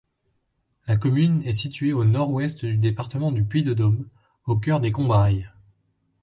[0.87, 4.09] La commune est située au nord-ouest du département du Puy-de-Dôme,
[4.47, 5.51] au cœur des Combrailles'.